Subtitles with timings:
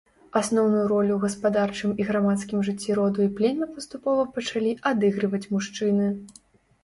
[0.39, 6.07] Асноўную ролю ў гаспадарчым і грамадскім жыцці роду і племя паступова пачалі адыгрываць мужчыны.